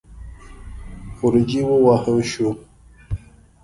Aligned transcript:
خروجی 1.15 1.61
ووهه 1.65 2.15
شو. 2.29 2.47